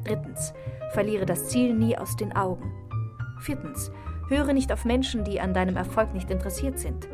Drittens, 0.03 0.53
verliere 0.91 1.25
das 1.25 1.49
Ziel 1.49 1.73
nie 1.73 1.97
aus 1.97 2.15
den 2.15 2.35
Augen. 2.35 2.71
Viertens, 3.39 3.91
höre 4.29 4.53
nicht 4.53 4.71
auf 4.71 4.85
Menschen, 4.85 5.23
die 5.23 5.39
an 5.39 5.53
deinem 5.53 5.75
Erfolg 5.75 6.13
nicht 6.13 6.29
interessiert 6.29 6.79
sind. 6.79 7.07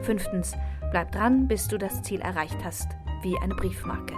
Fünftens, 0.00 0.54
bleib 0.90 1.12
dran, 1.12 1.48
bis 1.48 1.68
du 1.68 1.78
das 1.78 2.02
Ziel 2.02 2.20
erreicht 2.20 2.58
hast, 2.64 2.88
wie 3.22 3.36
eine 3.42 3.54
Briefmarke. 3.54 4.14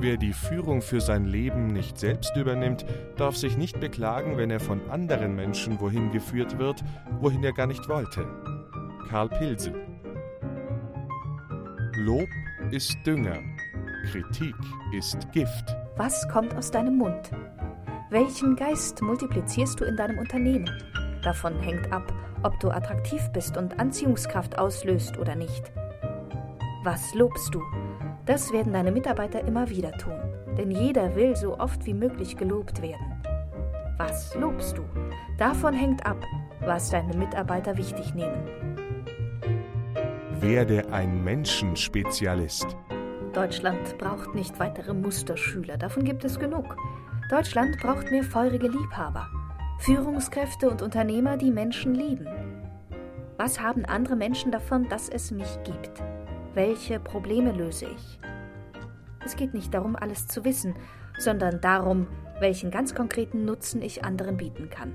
Wer 0.00 0.16
die 0.16 0.32
Führung 0.32 0.82
für 0.82 1.00
sein 1.00 1.26
Leben 1.26 1.68
nicht 1.68 1.98
selbst 1.98 2.36
übernimmt, 2.36 2.84
darf 3.16 3.36
sich 3.36 3.56
nicht 3.56 3.78
beklagen, 3.78 4.36
wenn 4.36 4.50
er 4.50 4.60
von 4.60 4.80
anderen 4.90 5.36
Menschen 5.36 5.80
wohin 5.80 6.10
geführt 6.10 6.58
wird, 6.58 6.82
wohin 7.20 7.44
er 7.44 7.52
gar 7.52 7.66
nicht 7.66 7.88
wollte. 7.88 8.26
Karl 9.08 9.28
Pilsel 9.28 9.74
Lob 11.96 12.28
ist 12.70 12.96
Dünger, 13.06 13.38
Kritik 14.10 14.56
ist 14.92 15.30
Gift. 15.30 15.76
Was 15.96 16.26
kommt 16.28 16.54
aus 16.56 16.70
deinem 16.70 16.96
Mund? 16.96 17.30
Welchen 18.08 18.56
Geist 18.56 19.02
multiplizierst 19.02 19.78
du 19.78 19.84
in 19.84 19.94
deinem 19.94 20.18
Unternehmen? 20.18 20.70
Davon 21.22 21.58
hängt 21.60 21.92
ab, 21.92 22.10
ob 22.42 22.58
du 22.60 22.70
attraktiv 22.70 23.28
bist 23.34 23.58
und 23.58 23.78
Anziehungskraft 23.78 24.58
auslöst 24.58 25.18
oder 25.18 25.36
nicht. 25.36 25.70
Was 26.82 27.14
lobst 27.14 27.54
du? 27.54 27.62
Das 28.24 28.52
werden 28.54 28.72
deine 28.72 28.90
Mitarbeiter 28.90 29.44
immer 29.44 29.68
wieder 29.68 29.92
tun, 29.92 30.18
denn 30.56 30.70
jeder 30.70 31.14
will 31.14 31.36
so 31.36 31.58
oft 31.58 31.84
wie 31.84 31.94
möglich 31.94 32.38
gelobt 32.38 32.80
werden. 32.80 33.22
Was 33.98 34.34
lobst 34.34 34.78
du? 34.78 34.82
Davon 35.36 35.74
hängt 35.74 36.06
ab, 36.06 36.24
was 36.60 36.88
deine 36.88 37.14
Mitarbeiter 37.16 37.76
wichtig 37.76 38.14
nehmen. 38.14 38.48
Werde 40.40 40.90
ein 40.90 41.22
Menschenspezialist. 41.22 42.76
Deutschland 43.32 43.96
braucht 43.96 44.34
nicht 44.34 44.60
weitere 44.60 44.92
Musterschüler, 44.92 45.78
davon 45.78 46.04
gibt 46.04 46.22
es 46.24 46.38
genug. 46.38 46.76
Deutschland 47.30 47.78
braucht 47.80 48.10
mehr 48.10 48.24
feurige 48.24 48.68
Liebhaber, 48.68 49.26
Führungskräfte 49.78 50.68
und 50.68 50.82
Unternehmer, 50.82 51.38
die 51.38 51.50
Menschen 51.50 51.94
lieben. 51.94 52.26
Was 53.38 53.58
haben 53.58 53.86
andere 53.86 54.16
Menschen 54.16 54.52
davon, 54.52 54.86
dass 54.90 55.08
es 55.08 55.30
mich 55.30 55.48
gibt? 55.64 56.02
Welche 56.52 57.00
Probleme 57.00 57.52
löse 57.52 57.86
ich? 57.86 58.18
Es 59.24 59.34
geht 59.34 59.54
nicht 59.54 59.72
darum, 59.72 59.96
alles 59.96 60.26
zu 60.26 60.44
wissen, 60.44 60.74
sondern 61.18 61.58
darum, 61.62 62.08
welchen 62.38 62.70
ganz 62.70 62.94
konkreten 62.94 63.46
Nutzen 63.46 63.80
ich 63.80 64.04
anderen 64.04 64.36
bieten 64.36 64.68
kann. 64.68 64.92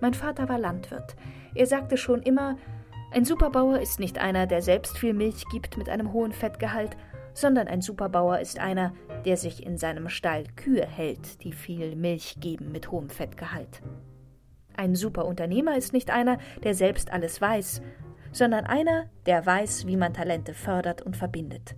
Mein 0.00 0.14
Vater 0.14 0.48
war 0.48 0.58
Landwirt. 0.58 1.16
Er 1.54 1.66
sagte 1.66 1.96
schon 1.96 2.22
immer, 2.22 2.56
ein 3.10 3.24
Superbauer 3.24 3.80
ist 3.80 4.00
nicht 4.00 4.18
einer, 4.18 4.46
der 4.46 4.60
selbst 4.62 4.98
viel 4.98 5.14
Milch 5.14 5.44
gibt 5.50 5.78
mit 5.78 5.88
einem 5.88 6.12
hohen 6.12 6.32
Fettgehalt, 6.32 6.96
sondern 7.32 7.68
ein 7.68 7.80
Superbauer 7.80 8.40
ist 8.40 8.58
einer, 8.58 8.92
der 9.24 9.36
sich 9.36 9.64
in 9.64 9.78
seinem 9.78 10.08
Stall 10.08 10.44
Kühe 10.56 10.86
hält, 10.86 11.42
die 11.44 11.52
viel 11.52 11.96
Milch 11.96 12.36
geben 12.40 12.72
mit 12.72 12.90
hohem 12.90 13.08
Fettgehalt. 13.08 13.80
Ein 14.76 14.94
Superunternehmer 14.94 15.76
ist 15.76 15.92
nicht 15.92 16.10
einer, 16.10 16.38
der 16.62 16.74
selbst 16.74 17.12
alles 17.12 17.40
weiß, 17.40 17.82
sondern 18.32 18.66
einer, 18.66 19.06
der 19.26 19.44
weiß, 19.44 19.86
wie 19.86 19.96
man 19.96 20.12
Talente 20.12 20.52
fördert 20.52 21.02
und 21.02 21.16
verbindet. 21.16 21.76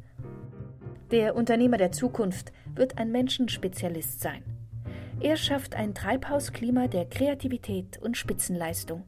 Der 1.10 1.34
Unternehmer 1.34 1.76
der 1.76 1.92
Zukunft 1.92 2.52
wird 2.74 2.98
ein 2.98 3.12
Menschenspezialist 3.12 4.20
sein. 4.20 4.42
Er 5.20 5.36
schafft 5.36 5.74
ein 5.74 5.94
Treibhausklima 5.94 6.88
der 6.88 7.04
Kreativität 7.04 7.98
und 7.98 8.16
Spitzenleistung. 8.16 9.04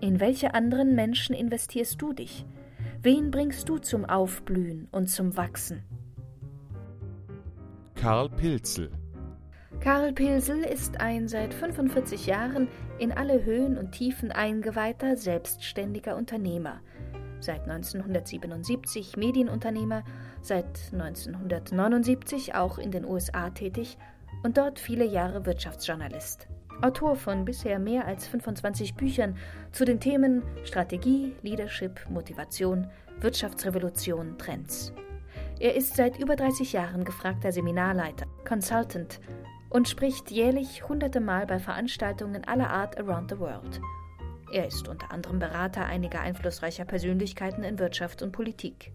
In 0.00 0.18
welche 0.18 0.54
anderen 0.54 0.94
Menschen 0.94 1.34
investierst 1.34 2.00
du 2.00 2.12
dich? 2.12 2.46
Wen 3.02 3.30
bringst 3.30 3.68
du 3.68 3.78
zum 3.78 4.04
Aufblühen 4.04 4.88
und 4.90 5.08
zum 5.08 5.36
Wachsen? 5.36 5.82
Karl 7.94 8.30
Pilzel 8.30 8.90
Karl 9.80 10.12
Pilsel 10.12 10.60
ist 10.62 11.00
ein 11.00 11.26
seit 11.26 11.54
45 11.54 12.26
Jahren 12.26 12.68
in 12.98 13.12
alle 13.12 13.44
Höhen 13.44 13.78
und 13.78 13.92
Tiefen 13.92 14.30
eingeweihter, 14.30 15.16
selbstständiger 15.16 16.16
Unternehmer. 16.16 16.80
Seit 17.40 17.62
1977 17.62 19.16
Medienunternehmer, 19.16 20.04
seit 20.42 20.92
1979 20.92 22.54
auch 22.54 22.76
in 22.76 22.90
den 22.90 23.06
USA 23.06 23.48
tätig 23.48 23.96
und 24.42 24.58
dort 24.58 24.78
viele 24.78 25.06
Jahre 25.06 25.46
Wirtschaftsjournalist. 25.46 26.49
Autor 26.82 27.14
von 27.14 27.44
bisher 27.44 27.78
mehr 27.78 28.06
als 28.06 28.26
25 28.26 28.94
Büchern 28.94 29.36
zu 29.70 29.84
den 29.84 30.00
Themen 30.00 30.42
Strategie, 30.64 31.34
Leadership, 31.42 32.08
Motivation, 32.08 32.88
Wirtschaftsrevolution, 33.20 34.38
Trends. 34.38 34.94
Er 35.58 35.74
ist 35.74 35.96
seit 35.96 36.18
über 36.18 36.36
30 36.36 36.72
Jahren 36.72 37.04
gefragter 37.04 37.52
Seminarleiter, 37.52 38.26
Consultant 38.48 39.20
und 39.68 39.90
spricht 39.90 40.30
jährlich 40.30 40.88
hunderte 40.88 41.20
Mal 41.20 41.46
bei 41.46 41.58
Veranstaltungen 41.58 42.44
aller 42.46 42.70
Art 42.70 42.98
around 42.98 43.30
the 43.30 43.38
world. 43.38 43.78
Er 44.50 44.66
ist 44.66 44.88
unter 44.88 45.12
anderem 45.12 45.38
Berater 45.38 45.84
einiger 45.84 46.20
einflussreicher 46.20 46.86
Persönlichkeiten 46.86 47.62
in 47.62 47.78
Wirtschaft 47.78 48.22
und 48.22 48.32
Politik. 48.32 48.90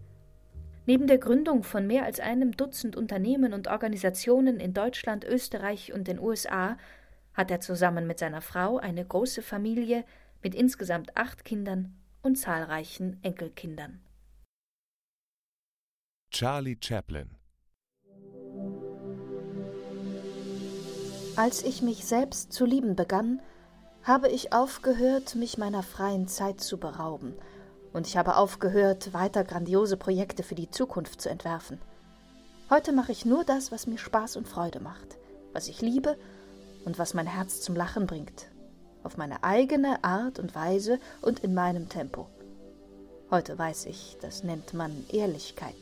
Neben 0.86 1.06
der 1.06 1.18
Gründung 1.18 1.62
von 1.62 1.86
mehr 1.86 2.04
als 2.04 2.18
einem 2.18 2.56
Dutzend 2.56 2.96
Unternehmen 2.96 3.54
und 3.54 3.68
Organisationen 3.68 4.58
in 4.58 4.74
Deutschland, 4.74 5.24
Österreich 5.24 5.92
und 5.92 6.08
den 6.08 6.18
USA 6.18 6.76
hat 7.36 7.50
er 7.50 7.60
zusammen 7.60 8.06
mit 8.06 8.18
seiner 8.18 8.40
Frau 8.40 8.78
eine 8.78 9.04
große 9.04 9.42
Familie 9.42 10.04
mit 10.42 10.54
insgesamt 10.54 11.16
acht 11.16 11.44
Kindern 11.44 11.94
und 12.22 12.36
zahlreichen 12.36 13.22
Enkelkindern. 13.22 14.00
Charlie 16.30 16.76
Chaplin 16.80 17.30
Als 21.36 21.62
ich 21.62 21.82
mich 21.82 22.06
selbst 22.06 22.52
zu 22.52 22.64
lieben 22.64 22.96
begann, 22.96 23.40
habe 24.02 24.28
ich 24.28 24.52
aufgehört, 24.52 25.34
mich 25.34 25.58
meiner 25.58 25.82
freien 25.82 26.28
Zeit 26.28 26.60
zu 26.60 26.78
berauben, 26.78 27.34
und 27.92 28.06
ich 28.06 28.16
habe 28.16 28.36
aufgehört, 28.36 29.12
weiter 29.14 29.42
grandiose 29.44 29.96
Projekte 29.96 30.42
für 30.42 30.54
die 30.54 30.70
Zukunft 30.70 31.20
zu 31.20 31.28
entwerfen. 31.28 31.80
Heute 32.68 32.92
mache 32.92 33.12
ich 33.12 33.24
nur 33.24 33.44
das, 33.44 33.72
was 33.72 33.86
mir 33.86 33.98
Spaß 33.98 34.36
und 34.36 34.48
Freude 34.48 34.80
macht, 34.80 35.18
was 35.52 35.68
ich 35.68 35.80
liebe 35.80 36.16
und 36.86 36.98
was 36.98 37.12
mein 37.12 37.26
Herz 37.26 37.60
zum 37.60 37.74
Lachen 37.74 38.06
bringt, 38.06 38.46
auf 39.02 39.18
meine 39.18 39.42
eigene 39.42 40.02
Art 40.04 40.38
und 40.38 40.54
Weise 40.54 40.98
und 41.20 41.40
in 41.40 41.52
meinem 41.52 41.90
Tempo. 41.90 42.28
Heute 43.28 43.58
weiß 43.58 43.86
ich, 43.86 44.16
das 44.22 44.44
nennt 44.44 44.72
man 44.72 45.04
Ehrlichkeit. 45.12 45.74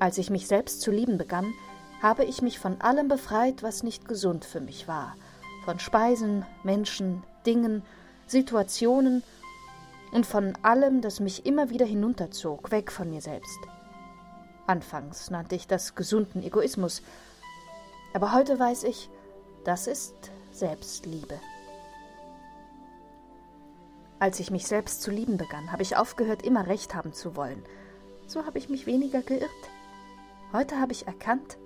Als 0.00 0.18
ich 0.18 0.30
mich 0.30 0.48
selbst 0.48 0.80
zu 0.80 0.90
lieben 0.90 1.16
begann, 1.16 1.54
habe 2.02 2.24
ich 2.24 2.42
mich 2.42 2.58
von 2.58 2.80
allem 2.80 3.06
befreit, 3.06 3.62
was 3.62 3.84
nicht 3.84 4.08
gesund 4.08 4.44
für 4.44 4.60
mich 4.60 4.88
war, 4.88 5.14
von 5.64 5.78
Speisen, 5.78 6.44
Menschen, 6.64 7.22
Dingen, 7.46 7.82
Situationen 8.26 9.22
und 10.10 10.26
von 10.26 10.54
allem, 10.62 11.02
das 11.02 11.20
mich 11.20 11.46
immer 11.46 11.70
wieder 11.70 11.86
hinunterzog, 11.86 12.72
weg 12.72 12.90
von 12.90 13.10
mir 13.10 13.20
selbst. 13.20 13.60
Anfangs 14.66 15.30
nannte 15.30 15.54
ich 15.54 15.68
das 15.68 15.94
gesunden 15.94 16.42
Egoismus, 16.42 17.02
aber 18.12 18.32
heute 18.32 18.58
weiß 18.58 18.84
ich, 18.84 19.10
das 19.64 19.86
ist 19.86 20.30
Selbstliebe. 20.50 21.38
Als 24.18 24.38
ich 24.38 24.50
mich 24.50 24.66
selbst 24.66 25.02
zu 25.02 25.10
lieben 25.10 25.36
begann, 25.36 25.72
habe 25.72 25.82
ich 25.82 25.96
aufgehört, 25.96 26.42
immer 26.42 26.66
recht 26.66 26.94
haben 26.94 27.12
zu 27.12 27.34
wollen. 27.34 27.62
So 28.26 28.46
habe 28.46 28.58
ich 28.58 28.68
mich 28.68 28.86
weniger 28.86 29.20
geirrt. 29.20 29.50
Heute 30.52 30.78
habe 30.78 30.92
ich 30.92 31.06
erkannt, 31.06 31.58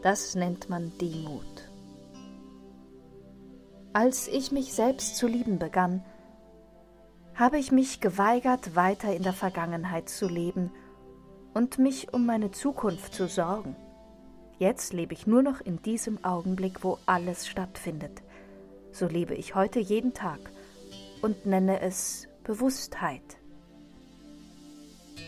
das 0.00 0.34
nennt 0.34 0.70
man 0.70 0.92
Demut. 0.98 1.68
Als 3.92 4.26
ich 4.26 4.52
mich 4.52 4.72
selbst 4.72 5.16
zu 5.16 5.26
lieben 5.26 5.58
begann, 5.58 6.02
habe 7.34 7.58
ich 7.58 7.72
mich 7.72 8.00
geweigert, 8.00 8.74
weiter 8.74 9.14
in 9.14 9.22
der 9.22 9.32
Vergangenheit 9.32 10.08
zu 10.08 10.28
leben 10.28 10.70
und 11.52 11.78
mich 11.78 12.14
um 12.14 12.24
meine 12.24 12.50
Zukunft 12.52 13.14
zu 13.14 13.28
sorgen. 13.28 13.76
Jetzt 14.58 14.92
lebe 14.92 15.14
ich 15.14 15.26
nur 15.26 15.42
noch 15.42 15.60
in 15.60 15.82
diesem 15.82 16.22
Augenblick, 16.24 16.84
wo 16.84 16.98
alles 17.06 17.46
stattfindet. 17.46 18.22
So 18.92 19.06
lebe 19.06 19.34
ich 19.34 19.54
heute 19.54 19.80
jeden 19.80 20.14
Tag 20.14 20.38
und 21.22 21.46
nenne 21.46 21.80
es 21.80 22.28
Bewusstheit. 22.44 23.38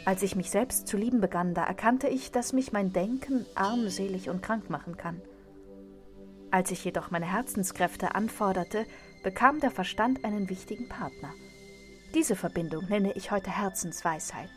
Als 0.04 0.22
ich 0.22 0.36
mich 0.36 0.50
selbst 0.50 0.86
zu 0.86 0.96
lieben 0.96 1.20
begann, 1.20 1.54
da 1.54 1.64
erkannte 1.64 2.08
ich, 2.08 2.30
dass 2.30 2.52
mich 2.52 2.72
mein 2.72 2.92
Denken 2.92 3.46
armselig 3.54 4.28
und 4.28 4.42
krank 4.42 4.68
machen 4.68 4.96
kann. 4.96 5.22
Als 6.50 6.70
ich 6.70 6.84
jedoch 6.84 7.10
meine 7.10 7.30
Herzenskräfte 7.30 8.14
anforderte, 8.14 8.86
bekam 9.22 9.60
der 9.60 9.70
Verstand 9.70 10.24
einen 10.24 10.50
wichtigen 10.50 10.88
Partner. 10.88 11.30
Diese 12.14 12.36
Verbindung 12.36 12.84
nenne 12.88 13.12
ich 13.14 13.30
heute 13.30 13.50
Herzensweisheit. 13.50 14.50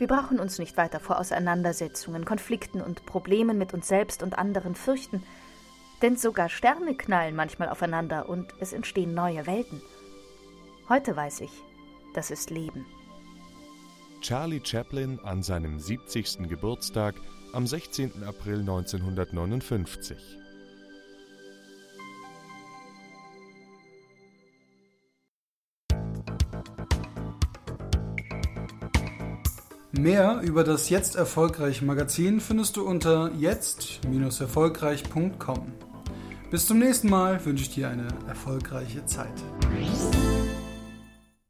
Wir 0.00 0.08
brauchen 0.08 0.40
uns 0.40 0.58
nicht 0.58 0.78
weiter 0.78 0.98
vor 0.98 1.18
Auseinandersetzungen, 1.18 2.24
Konflikten 2.24 2.80
und 2.80 3.04
Problemen 3.04 3.58
mit 3.58 3.74
uns 3.74 3.86
selbst 3.86 4.22
und 4.22 4.38
anderen 4.38 4.74
fürchten, 4.74 5.22
denn 6.00 6.16
sogar 6.16 6.48
Sterne 6.48 6.94
knallen 6.94 7.36
manchmal 7.36 7.68
aufeinander 7.68 8.26
und 8.26 8.54
es 8.60 8.72
entstehen 8.72 9.12
neue 9.12 9.46
Welten. 9.46 9.82
Heute 10.88 11.14
weiß 11.14 11.42
ich, 11.42 11.50
das 12.14 12.30
ist 12.30 12.48
Leben. 12.48 12.86
Charlie 14.22 14.62
Chaplin 14.64 15.20
an 15.22 15.42
seinem 15.42 15.78
70. 15.78 16.48
Geburtstag 16.48 17.16
am 17.52 17.66
16. 17.66 18.24
April 18.24 18.60
1959. 18.60 20.39
Mehr 30.00 30.40
über 30.42 30.64
das 30.64 30.88
Jetzt 30.88 31.14
Erfolgreich 31.14 31.82
Magazin 31.82 32.40
findest 32.40 32.78
du 32.78 32.86
unter 32.86 33.30
jetzt-erfolgreich.com. 33.38 35.72
Bis 36.50 36.66
zum 36.66 36.78
nächsten 36.78 37.10
Mal 37.10 37.44
wünsche 37.44 37.64
ich 37.64 37.74
dir 37.74 37.90
eine 37.90 38.08
erfolgreiche 38.26 39.04
Zeit. 39.04 39.34